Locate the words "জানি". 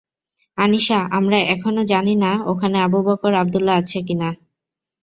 1.83-2.13